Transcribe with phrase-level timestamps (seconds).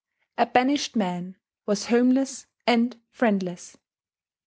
[0.39, 3.77] A banished man was homeless and friendless.